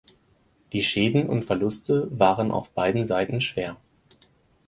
Die 0.73 0.81
Schäden 0.81 1.29
und 1.29 1.43
Verluste 1.45 2.07
waren 2.09 2.49
auf 2.49 2.71
beiden 2.71 3.05
Seiten 3.05 3.39
schwer. 3.39 3.77